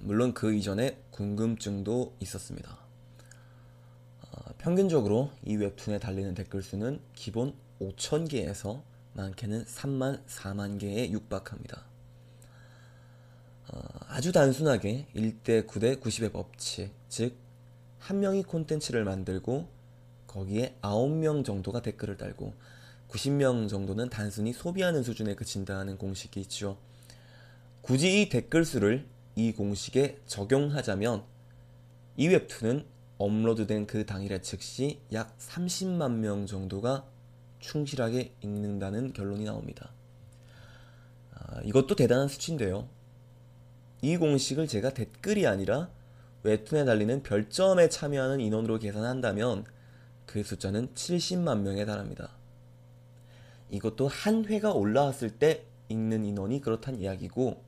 [0.00, 2.78] 물론 그 이전에 궁금증도 있었습니다.
[4.22, 8.82] 어, 평균적으로 이 웹툰에 달리는 댓글 수는 기본 5,000개에서
[9.14, 11.84] 많게는 3만, 4만 개에 육박합니다.
[13.72, 17.36] 어, 아주 단순하게 1대 9대 90의 법칙, 즉,
[17.98, 19.68] 한 명이 콘텐츠를 만들고
[20.26, 22.54] 거기에 9명 정도가 댓글을 달고
[23.08, 26.78] 90명 정도는 단순히 소비하는 수준에 그친다는 공식이 있죠.
[27.80, 29.06] 굳이 이 댓글 수를
[29.38, 31.22] 이 공식에 적용하자면
[32.16, 32.84] 이 웹툰은
[33.18, 37.04] 업로드된 그 당일에 즉시 약 30만 명 정도가
[37.60, 39.92] 충실하게 읽는다는 결론이 나옵니다.
[41.34, 42.88] 아, 이것도 대단한 수치인데요.
[44.02, 45.88] 이 공식을 제가 댓글이 아니라
[46.42, 49.66] 웹툰에 달리는 별점에 참여하는 인원으로 계산한다면
[50.26, 52.30] 그 숫자는 70만 명에 달합니다.
[53.70, 57.67] 이것도 한 회가 올라왔을 때 읽는 인원이 그렇단 이야기고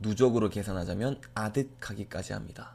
[0.00, 2.72] 누적으로 계산하자면 아득하기까지 합니다.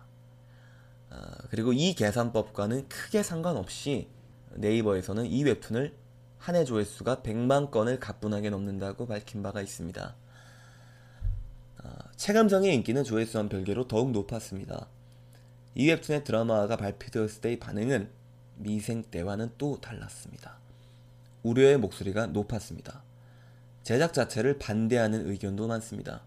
[1.10, 4.08] 아, 그리고 이 계산법과는 크게 상관없이
[4.56, 6.06] 네이버에서는 이 웹툰을
[6.46, 10.16] 한 해 조회수가 100만 건을 가뿐하게 넘는다고 밝힌 바가 있습니다.
[11.84, 14.88] 아, 체감성의 인기는 조회수와 별개로 더욱 높았습니다.
[15.74, 18.10] 이 웹툰의 드라마가 발표되었을 때의 반응은
[18.58, 20.60] 미생 때와는 또 달랐습니다.
[21.42, 23.02] 우려의 목소리가 높았습니다.
[23.82, 26.22] 제작 자체를 반대하는 의견도 많습니다.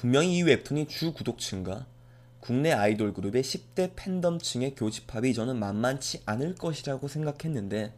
[0.00, 1.84] 분명히 이 웹툰이 주 구독층과
[2.40, 7.92] 국내 아이돌 그룹의 10대 팬덤층의 교집합이 저는 만만치 않을 것이라고 생각했는데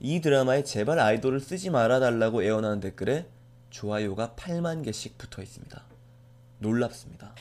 [0.00, 3.26] 이 드라마에 제발 아이돌을 쓰지 말아달라고 애원하는 댓글에
[3.70, 5.82] 좋아요가 8만 개씩 붙어 있습니다.
[6.58, 7.34] 놀랍습니다.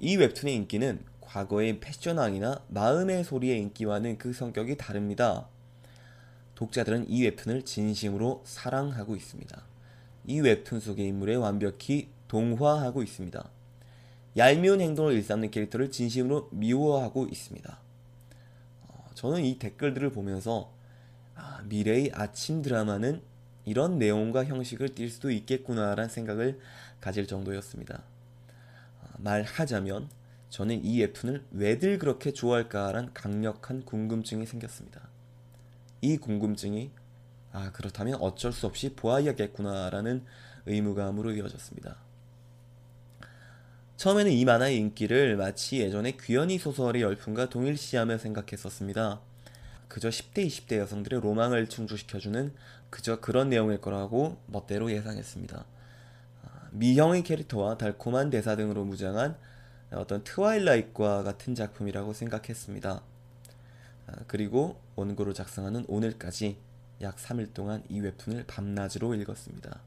[0.00, 5.48] 이 웹툰의 인기는 과거의 패션왕이나 마음의 소리의 인기와는 그 성격이 다릅니다.
[6.56, 9.69] 독자들은 이 웹툰을 진심으로 사랑하고 있습니다.
[10.30, 13.50] 이 웹툰 속의 인물에 완벽히 동화하고 있습니다.
[14.36, 17.78] 얄미운 행동을 일삼는 캐릭터를 진심으로 미워하고 있습니다.
[18.86, 20.72] 어, 저는 이 댓글들을 보면서
[21.34, 23.22] 아, 미래의 아침 드라마는
[23.64, 26.60] 이런 내용과 형식을 띌 수도 있겠구나라는 생각을
[27.00, 28.04] 가질 정도였습니다.
[29.02, 30.10] 어, 말하자면
[30.48, 35.08] 저는 이 웹툰을 왜들 그렇게 좋아할까란 강력한 궁금증이 생겼습니다.
[36.00, 36.92] 이 궁금증이
[37.52, 40.24] 아, 그렇다면 어쩔 수 없이 보아야겠구나라는
[40.66, 41.96] 의무감으로 이어졌습니다.
[43.96, 49.20] 처음에는 이 만화의 인기를 마치 예전의 귀연이 소설의 열풍과 동일시하며 생각했었습니다.
[49.88, 52.54] 그저 10대, 20대 여성들의 로망을 충족시켜주는
[52.88, 55.64] 그저 그런 내용일 거라고 멋대로 예상했습니다.
[56.44, 59.36] 아, 미형의 캐릭터와 달콤한 대사 등으로 무장한
[59.92, 63.02] 어떤 트와일라이트과 같은 작품이라고 생각했습니다.
[64.06, 66.56] 아, 그리고 원고를 작성하는 오늘까지
[67.02, 69.80] 약 3일 동안 이 웹툰을 밤낮으로 읽었습니다.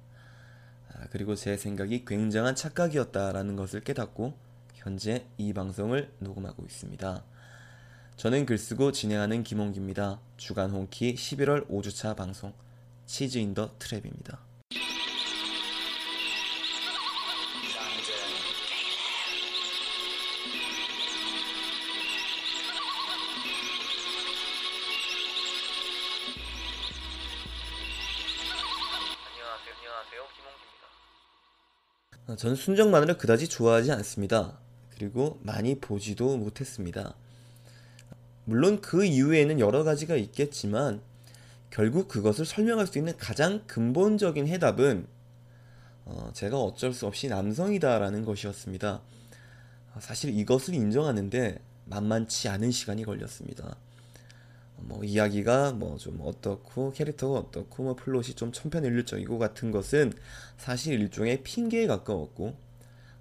[0.94, 4.34] 아, 그리고 제 생각이 굉장한 착각이었다라는 것을 깨닫고
[4.75, 7.24] 현재 이 방송을 녹음하고 있습니다.
[8.18, 10.19] 저는 글쓰고 진행하는 김홍기입니다.
[10.38, 12.53] 주간 홍키 11월 5주차 방송
[13.06, 14.52] 치즈 인 더 트랩입니다.
[32.38, 34.57] 저는 순정 만화를 그다지 좋아하지 않습니다.
[34.95, 37.16] 그리고 많이 보지도 못했습니다.
[38.45, 41.01] 물론 그 이유에는 여러 가지가 있겠지만
[41.69, 45.07] 결국 그것을 설명할 수 있는 가장 근본적인 해답은
[46.05, 49.01] 어, 제가 어쩔 수 없이 남성이다라는 것이었습니다.
[49.94, 53.75] 어, 사실 이것을 인정하는데 만만치 않은 시간이 걸렸습니다.
[54.85, 60.13] 뭐 이야기가 뭐 좀 어떻고 캐릭터가 어떻고 뭐 플롯이 좀 천편일률적이고 같은 것은
[60.57, 62.56] 사실 일종의 핑계에 가까웠고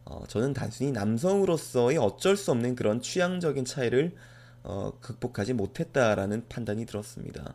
[0.05, 4.15] 어, 저는 단순히 남성으로서의 어쩔 수 없는 그런 취향적인 차이를
[4.65, 7.55] 어, 극복하지 못했다라는 판단이 들었습니다.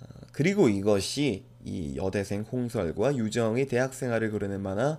[0.00, 4.98] 어, 그리고 이것이 이 여대생 홍설과 유정의 대학 생활을 그려낸 만화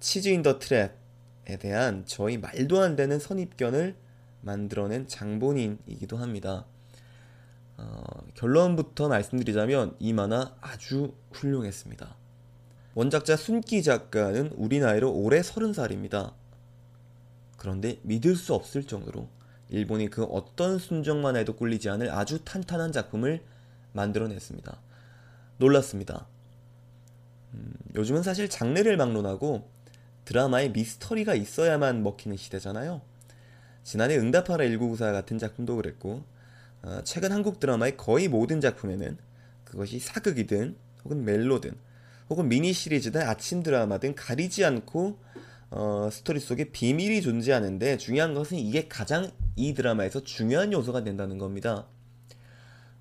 [0.00, 3.96] 치즈 인 더 트랩에 대한 저희 말도 안 되는 선입견을
[4.42, 6.66] 만들어낸 장본인이기도 합니다.
[7.78, 8.02] 어,
[8.34, 12.16] 결론부터 말씀드리자면 이 만화 아주 훌륭했습니다.
[12.94, 16.32] 원작자 순기 작가는 우리 나이로 올해 30살입니다.
[17.58, 19.28] 그런데 믿을 수 없을 정도로
[19.68, 23.42] 일본이 그 어떤 순정만 해도 꿀리지 않을 아주 탄탄한 작품을
[23.92, 24.80] 만들어냈습니다.
[25.58, 26.26] 놀랐습니다.
[27.54, 29.68] 음, 요즘은 사실 장르를 막론하고
[30.24, 33.00] 드라마에 미스터리가 있어야만 먹히는 시대잖아요.
[33.82, 36.34] 지난해 응답하라 1994 같은 작품도 그랬고 어,
[37.04, 39.16] 최근 한국 드라마의 거의 모든 작품에는
[39.64, 41.72] 그것이 사극이든 혹은 멜로든
[42.28, 45.18] 혹은 미니 시리즈든 아침 드라마든 가리지 않고
[45.70, 51.86] 어, 스토리 속에 비밀이 존재하는데 중요한 것은 이게 가장 이 드라마에서 중요한 요소가 된다는 겁니다.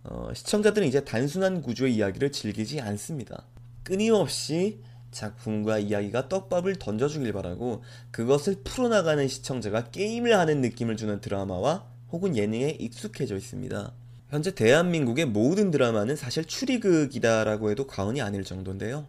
[0.04, 3.45] 어, 시청자들은 이제 단순한 구조의 이야기를 즐기지 않습니다.
[3.83, 4.81] 끊임없이
[5.12, 12.77] 작품과 이야기가 떡밥을 던져주길 바라고 그것을 풀어나가는 시청자가 게임을 하는 느낌을 주는 드라마와 혹은 예능에
[12.79, 13.91] 익숙해져 있습니다.
[14.29, 19.06] 현재 대한민국의 모든 드라마는 사실 추리극이다라고 해도 과언이 아닐 정도인데요.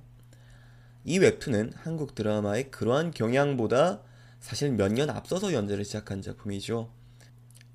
[1.04, 4.02] 이 웹툰은 한국 드라마의 그러한 경향보다
[4.40, 6.90] 사실 몇 년 앞서서 연재를 시작한 작품이죠.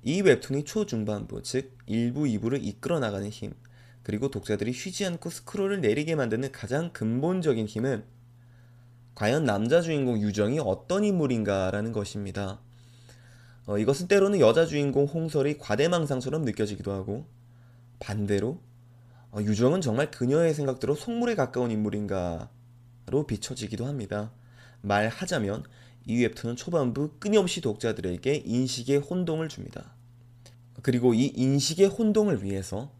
[0.02, 3.54] 이 웹툰이 초중반부, 즉 1부, 2부를 이끌어 나가는 힘,
[4.02, 8.04] 그리고 독자들이 쉬지 않고 스크롤을 내리게 만드는 가장 근본적인 힘은
[9.14, 12.60] 과연 남자 주인공 유정이 어떤 인물인가라는 것입니다.
[13.66, 17.26] 어, 이것은 때로는 여자 주인공 홍설이 과대망상처럼 느껴지기도 하고
[18.00, 18.60] 반대로
[19.30, 24.32] 어, 유정은 정말 그녀의 생각대로 속물에 가까운 인물인가로 비춰지기도 합니다.
[24.82, 25.64] 말하자면
[26.06, 29.94] 이 웹툰은 초반부 끊임없이 독자들에게 인식의 혼동을 줍니다.
[30.82, 32.92] 그리고 이 인식의 혼동을 위해서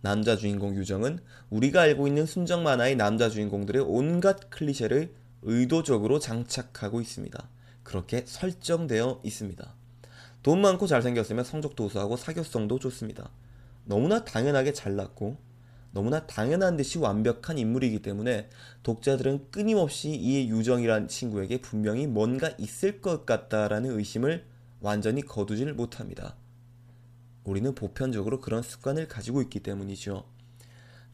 [0.00, 1.18] 남자 주인공 유정은
[1.50, 5.12] 우리가 알고 있는 순정 만화의 남자 주인공들의 온갖 클리셰를
[5.42, 7.48] 의도적으로 장착하고 있습니다.
[7.82, 9.74] 그렇게 설정되어 있습니다.
[10.44, 13.30] 돈 많고 잘생겼으면 성적도 우수하고 사교성도 좋습니다.
[13.86, 15.38] 너무나 당연하게 잘났고
[15.90, 18.50] 너무나 당연한 듯이 완벽한 인물이기 때문에
[18.82, 24.44] 독자들은 끊임없이 이 유정이란 친구에게 분명히 뭔가 있을 것 같다라는 의심을
[24.80, 26.36] 완전히 거두질 못합니다.
[27.44, 30.26] 우리는 보편적으로 그런 습관을 가지고 있기 때문이죠.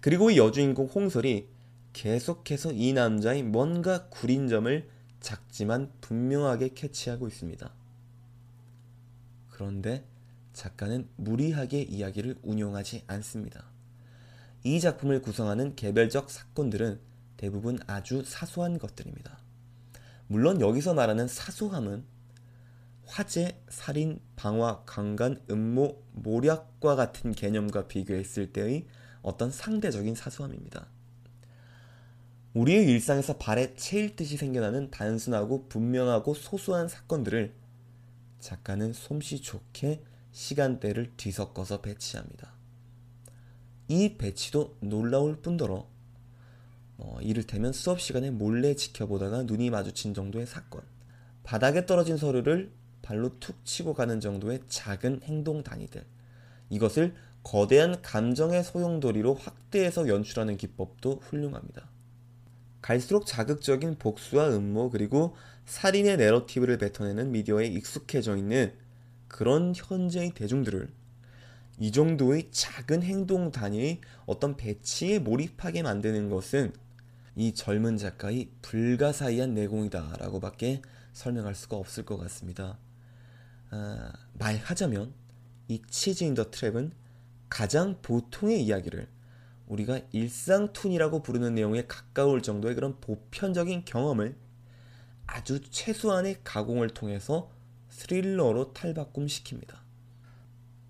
[0.00, 1.46] 그리고 이 여주인공 홍설이
[1.92, 4.88] 계속해서 이 남자의 뭔가 구린 점을
[5.20, 7.79] 작지만 분명하게 캐치하고 있습니다.
[9.60, 10.06] 그런데
[10.54, 13.66] 작가는 무리하게 이야기를 운용하지 않습니다.
[14.64, 16.98] 이 작품을 구성하는 개별적 사건들은
[17.36, 19.38] 대부분 아주 사소한 것들입니다.
[20.28, 22.06] 물론 여기서 말하는 사소함은
[23.04, 28.86] 화재, 살인, 방화, 강간, 음모, 모략과 같은 개념과 비교했을 때의
[29.20, 30.86] 어떤 상대적인 사소함입니다.
[32.54, 37.59] 우리의 일상에서 발에 채일 듯이 생겨나는 단순하고 분명하고 소소한 사건들을
[38.40, 40.02] 작가는 솜씨 좋게
[40.32, 42.52] 시간대를 뒤섞어서 배치합니다.
[43.88, 45.88] 이 배치도 놀라울 뿐더러
[46.98, 50.82] 어, 이를테면 수업 시간에 몰래 지켜보다가 눈이 마주친 정도의 사건,
[51.42, 52.70] 바닥에 떨어진 서류를
[53.02, 56.04] 발로 툭 치고 가는 정도의 작은 행동 단위들,
[56.68, 61.88] 이것을 거대한 감정의 소용돌이로 확대해서 연출하는 기법도 훌륭합니다.
[62.82, 65.36] 갈수록 자극적인 복수와 음모 그리고
[65.66, 68.72] 살인의 내러티브를 뱉어내는 미디어에 익숙해져 있는
[69.28, 70.88] 그런 현재의 대중들을
[71.78, 76.72] 이 정도의 작은 행동 단위의 어떤 배치에 몰입하게 만드는 것은
[77.36, 80.82] 이 젊은 작가의 불가사의한 내공이다라고 밖에
[81.12, 82.78] 설명할 수가 없을 것 같습니다.
[83.70, 85.14] 아, 말하자면
[85.68, 86.90] 이 치즈 인 더 트랩은
[87.48, 89.08] 가장 보통의 이야기를
[89.70, 94.34] 우리가 일상툰이라고 부르는 내용에 가까울 정도의 그런 보편적인 경험을
[95.26, 97.50] 아주 최소한의 가공을 통해서
[97.88, 99.76] 스릴러로 탈바꿈시킵니다.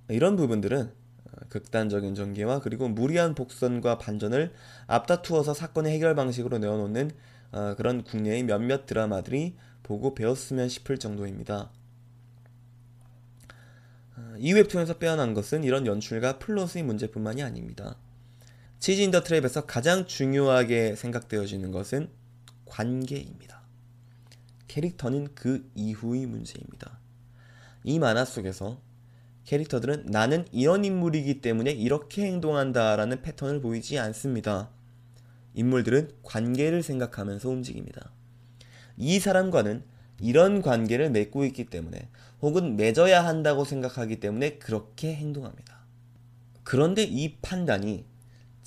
[0.08, 4.52] 이런 부분들은 어, 극단적인 전개와 그리고 무리한 복선과 반전을
[4.86, 7.10] 앞다투어서 사건의 해결 방식으로 내어놓는
[7.52, 11.70] 어, 그런 국내의 몇몇 드라마들이 보고 배웠으면 싶을 정도입니다.
[14.16, 17.96] 어, 이 웹툰에서 빼어난 것은 이런 연출과 플롯의 문제뿐만이 아닙니다.
[18.80, 22.08] 치즈 인더 트랩에서 가장 중요하게 생각되어지는 것은
[22.64, 23.60] 관계입니다.
[24.68, 26.98] 캐릭터는 그 이후의 문제입니다.
[27.84, 28.80] 이 만화 속에서
[29.44, 34.70] 캐릭터들은 나는 이런 인물이기 때문에 이렇게 행동한다라는 패턴을 보이지 않습니다.
[35.52, 38.10] 인물들은 관계를 생각하면서 움직입니다.
[38.96, 39.84] 이 사람과는
[40.20, 42.08] 이런 관계를 맺고 있기 때문에
[42.40, 45.80] 혹은 맺어야 한다고 생각하기 때문에 그렇게 행동합니다.
[46.64, 48.08] 그런데 이 판단이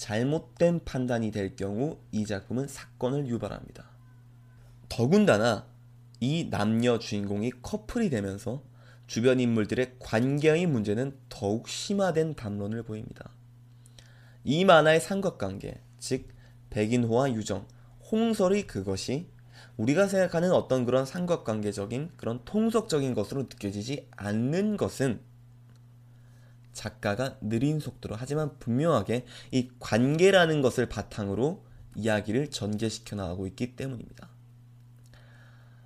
[0.04, 3.90] 잘못된 판단이 될 경우 이 작품은 사건을 유발합니다.
[4.90, 5.66] 더군다나
[6.20, 8.62] 이 남녀 주인공이 커플이 되면서
[9.08, 13.30] 주변 인물들의 관계의 문제는 더욱 심화된 담론을 보입니다.
[14.44, 16.28] 이 만화의 삼각관계, 즉
[16.70, 17.66] 백인호와 유정,
[18.12, 19.30] 홍설이 그것이
[19.78, 25.22] 우리가 생각하는 어떤 그런 삼각관계적인 그런 통속적인 것으로 느껴지지 않는 것은
[26.74, 31.64] 작가가 느린 속도로 하지만 분명하게 이 관계라는 것을 바탕으로
[31.96, 34.30] 이야기를 전개시켜 나가고 있기 때문입니다.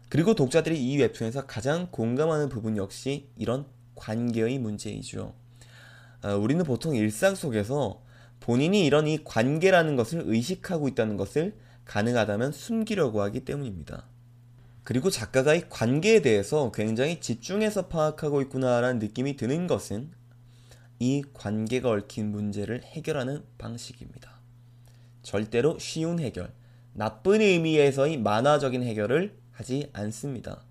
[0.10, 3.66] 그리고 독자들이 이 웹툰에서 가장 공감하는 부분 역시 이런
[3.96, 5.34] 관계의 문제이죠.
[6.22, 8.02] 아, 우리는 보통 일상 속에서
[8.40, 14.06] 본인이 이런 이 관계라는 것을 의식하고 있다는 것을 가능하다면 숨기려고 하기 때문입니다.
[14.84, 20.12] 그리고 작가가 이 관계에 대해서 굉장히 집중해서 파악하고 있구나라는 느낌이 드는 것은
[21.00, 24.32] 이 관계가 얽힌 문제를 해결하는 방식입니다.
[25.22, 26.52] 절대로 쉬운 해결,
[26.94, 30.64] 나쁜 의미에서의 만화적인 해결을 하지 않습니다.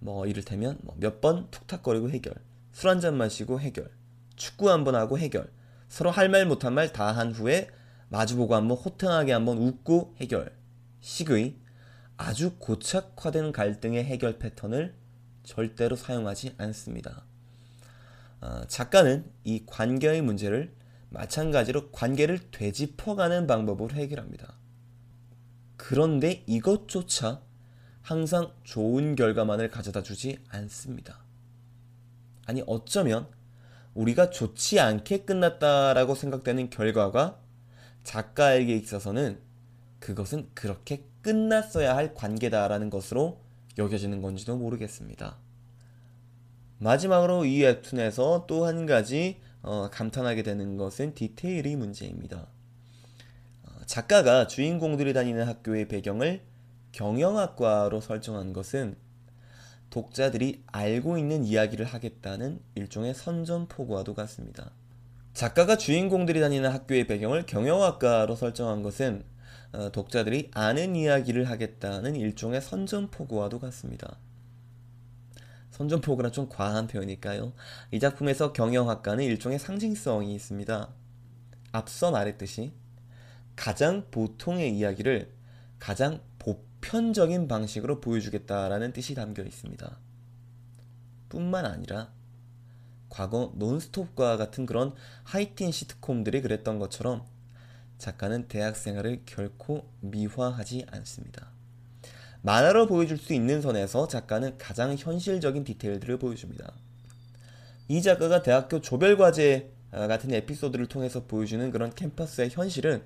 [0.00, 2.34] 뭐 이를테면 뭐 몇번 툭탁거리고 해결,
[2.72, 3.90] 술 한 잔 마시고 해결,
[4.36, 5.50] 축구 한 번 하고 해결,
[5.88, 7.68] 서로 할 말 못한 말 다 한 후에
[8.08, 10.52] 마주보고 한번 호탕하게 한번 웃고 해결,
[11.00, 11.56] 식의
[12.16, 14.94] 아주 고착화된 갈등의 해결 패턴을
[15.42, 17.24] 절대로 사용하지 않습니다.
[18.44, 20.74] 어, 작가는 이 관계의 문제를
[21.08, 24.58] 마찬가지로 관계를 되짚어가는 방법으로 해결합니다.
[25.78, 27.40] 그런데 이것조차
[28.02, 31.24] 항상 좋은 결과만을 가져다 주지 않습니다.
[32.44, 33.28] 아니, 어쩌면
[33.94, 37.40] 우리가 좋지 않게 끝났다라고 생각되는 결과가
[38.02, 39.40] 작가에게 있어서는
[40.00, 43.40] 그것은 그렇게 끝났어야 할 관계다라는 것으로
[43.78, 45.38] 여겨지는 건지도 모르겠습니다.
[46.84, 52.46] 마지막으로 이 웹툰에서 또 한 가지 어, 감탄하게 되는 것은 디테일의 문제입니다.
[53.62, 56.42] 어, 작가가 주인공들이 다니는 학교의 배경을
[56.92, 58.96] 경영학과로 설정한 것은
[59.88, 64.70] 독자들이 알고 있는 이야기를 하겠다는 일종의 선전포고와도 같습니다.
[65.32, 69.24] 작가가 주인공들이 다니는 학교의 배경을 경영학과로 설정한 것은
[69.72, 74.18] 어, 독자들이 아는 이야기를 하겠다는 일종의 선전포고와도 같습니다.
[75.74, 77.52] 선전포고란 좀 과한 표현일까요?
[77.90, 80.88] 이 작품에서 경영학과는 일종의 상징성이 있습니다.
[81.72, 82.72] 앞서 말했듯이
[83.56, 85.34] 가장 보통의 이야기를
[85.80, 89.98] 가장 보편적인 방식으로 보여주겠다라는 뜻이 담겨 있습니다.
[91.28, 92.12] 뿐만 아니라
[93.08, 97.26] 과거 논스톱과 같은 그런 하이틴 시트콤들이 그랬던 것처럼
[97.98, 101.53] 작가는 대학 생활을 결코 미화하지 않습니다.
[102.44, 106.74] 만화로 보여줄 수 있는 선에서 작가는 가장 현실적인 디테일들을 보여줍니다.
[107.88, 113.02] 이 작가가 대학교 조별과제 같은 에피소드를 통해서 보여주는 그런 캠퍼스의 현실은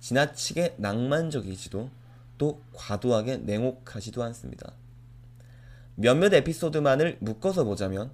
[0.00, 1.88] 지나치게 낭만적이지도
[2.36, 4.72] 또 과도하게 냉혹하지도 않습니다.
[5.94, 8.10] 몇몇 에피소드만을 묶어서 보자면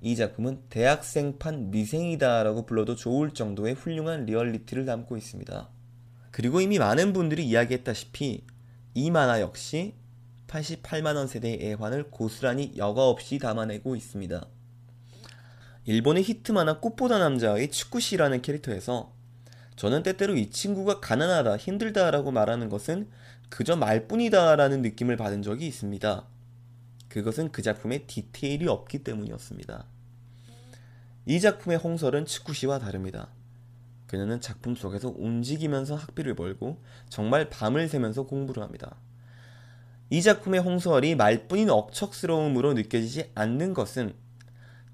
[0.00, 5.68] 이 작품은 대학생판 미생이다라고 불러도 좋을 정도의 훌륭한 리얼리티를 담고 있습니다.
[6.30, 8.44] 그리고 이미 많은 분들이 이야기했다시피
[8.94, 9.94] 이 만화 역시
[10.46, 14.46] 88만원 세대의 애환을 고스란히 여과 없이 담아내고 있습니다.
[15.86, 19.12] 일본의 히트 만화 꽃보다 남자의 치쿠시라는 캐릭터에서
[19.76, 23.10] 저는 때때로 이 친구가 가난하다, 힘들다라고 말하는 것은
[23.48, 26.26] 그저 말뿐이다라는 느낌을 받은 적이 있습니다.
[27.08, 29.86] 그것은 그 작품에 디테일이 없기 때문이었습니다.
[31.26, 33.28] 이 작품의 홍설은 치쿠시와 다릅니다.
[34.06, 38.96] 그녀는 작품 속에서 움직이면서 학비를 벌고 정말 밤을 새면서 공부를 합니다.
[40.10, 44.14] 이 작품의 홍설이 말뿐인 억척스러움으로 느껴지지 않는 것은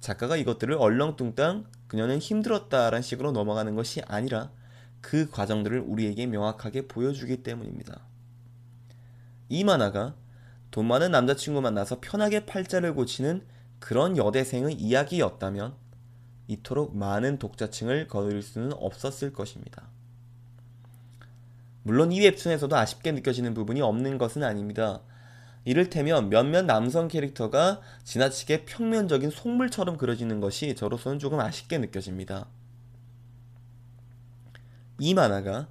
[0.00, 4.50] 작가가 이것들을 얼렁뚱땅 그녀는 힘들었다라는 식으로 넘어가는 것이 아니라
[5.00, 8.00] 그 과정들을 우리에게 명확하게 보여주기 때문입니다.
[9.48, 10.14] 이 만화가
[10.70, 13.44] 돈 많은 남자친구 만나서 편하게 팔자를 고치는
[13.80, 15.74] 그런 여대생의 이야기였다면
[16.46, 19.88] 이토록 많은 독자층을 거둘 수는 없었을 것입니다.
[21.82, 25.00] 물론 이 웹툰에서도 아쉽게 느껴지는 부분이 없는 것은 아닙니다.
[25.64, 32.46] 이를테면 몇몇 남성 캐릭터가 지나치게 평면적인 속물처럼 그려지는 것이 저로서는 조금 아쉽게 느껴집니다.
[34.98, 35.68] 이 만화가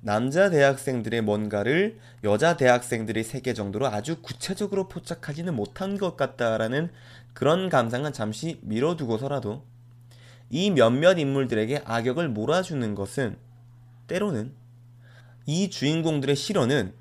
[0.00, 6.90] 남자 대학생들의 뭔가를 여자 대학생들의 세계 정도로 아주 구체적으로 포착하지는 못한 것 같다라는
[7.32, 9.64] 그런 감상은 잠시 미뤄두고서라도
[10.50, 13.36] 이 몇몇 인물들에게 악역을 몰아주는 것은
[14.06, 14.54] 때로는
[15.48, 16.92] 이 주인공들의 실언은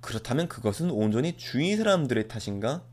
[0.00, 2.84] 그렇다면 그것은 온전히 주위 사람들의 탓인가?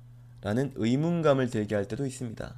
[0.41, 2.55] 라는 의문감을 들게 할 때도 있습니다.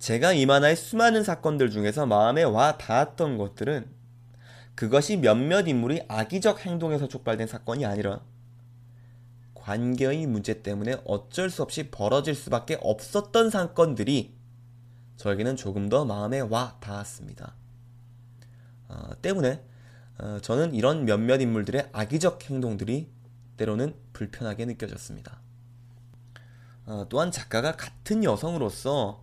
[0.00, 3.88] 제가 이 만화의 수많은 사건들 중에서 마음에 와 닿았던 것들은
[4.74, 8.22] 그것이 몇몇 인물이 악의적 행동에서 촉발된 사건이 아니라
[9.54, 14.34] 관계의 문제 때문에 어쩔 수 없이 벌어질 수밖에 없었던 사건들이
[15.18, 17.54] 저에게는 조금 더 마음에 와 닿았습니다.
[18.88, 19.62] 어, 때문에
[20.18, 23.10] 어, 저는 이런 몇몇 인물들의 악의적 행동들이
[23.56, 25.40] 때로는 불편하게 느껴졌습니다.
[26.86, 29.22] 어, 또한 작가가 같은 여성으로서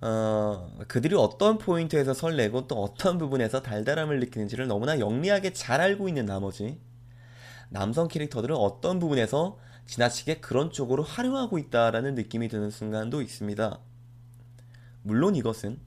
[0.00, 6.24] 어, 그들이 어떤 포인트에서 설레고 또 어떤 부분에서 달달함을 느끼는지를 너무나 영리하게 잘 알고 있는
[6.24, 6.80] 나머지
[7.68, 13.78] 남성 캐릭터들은 어떤 부분에서 지나치게 그런 쪽으로 활용하고 있다라는 느낌이 드는 순간도 있습니다.
[15.02, 15.78] 물론 이것은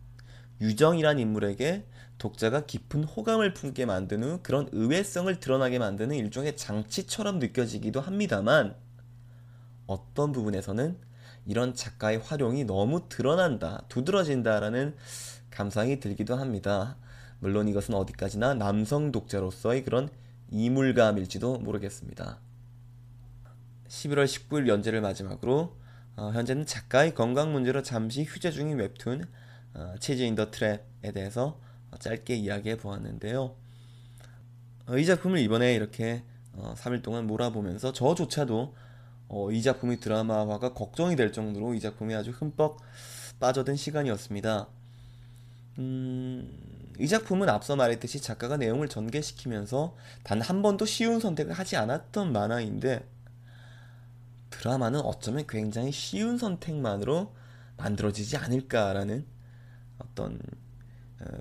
[0.62, 1.86] 유정이란 인물에게
[2.18, 8.76] 독자가 깊은 호감을 품게 만든 후 그런 의외성을 드러나게 만드는 일종의 장치처럼 느껴지기도 합니다만
[9.88, 10.98] 어떤 부분에서는
[11.46, 14.96] 이런 작가의 활용이 너무 드러난다, 두드러진다라는
[15.50, 16.98] 감상이 들기도 합니다.
[17.40, 20.10] 물론 이것은 어디까지나 남성 독자로서의 그런
[20.50, 22.40] 이물감일지도 모르겠습니다.
[23.90, 25.76] 11월 19일 연재를 마지막으로
[26.16, 29.26] 어, 현재는 작가의 건강 문제로 잠시 휴재 중인 웹툰
[29.74, 31.60] 어, 체즈 인 더 트랩에 대해서
[32.00, 33.56] 짧게 이야기해 보았는데요.
[34.88, 36.24] 어, 이 작품을 이번에 이렇게
[36.54, 38.76] 어, 3일 동안 몰아보면서 저조차도
[39.30, 42.78] 어, 이 작품의 드라마화가 걱정이 될 정도로 이 작품이 아주 흠뻑
[43.40, 44.68] 빠져든 시간이었습니다.
[45.80, 52.32] 음, 이 작품은 앞서 말했듯이 작가가 내용을 전개시키면서 단 한 번도 쉬운 선택을 하지 않았던
[52.32, 53.08] 만화인데
[54.52, 57.34] 드라마는 어쩌면 굉장히 쉬운 선택만으로
[57.78, 59.26] 만들어지지 않을까라는
[59.98, 60.63] 어떤 어,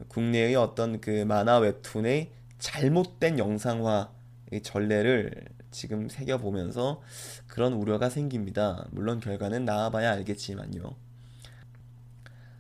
[0.09, 7.01] 국내의 어떤 그 만화 웹툰의 잘못된 영상화의 전례를 지금 새겨보면서
[7.47, 8.87] 그런 우려가 생깁니다.
[8.91, 10.95] 물론 결과는 나와봐야 알겠지만요.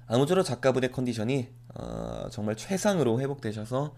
[0.06, 3.94] 아무쪼록 작가분의 컨디션이 어, 정말 최상으로 회복되셔서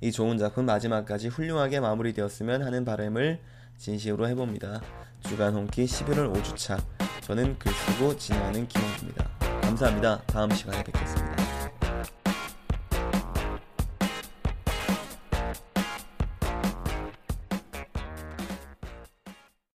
[0.00, 3.40] 이 좋은 작품 마지막까지 훌륭하게 마무리되었으면 하는 바람을
[3.78, 4.82] 진심으로 해봅니다.
[5.28, 6.82] 주간 홍키 11월 5주차
[7.20, 9.28] 저는 글 쓰고 진행하는 김홍기입니다.
[9.62, 10.22] 감사합니다.
[10.26, 11.31] 다음 시간에 뵙겠습니다.